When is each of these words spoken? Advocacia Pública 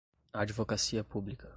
Advocacia 0.33 1.03
Pública 1.03 1.49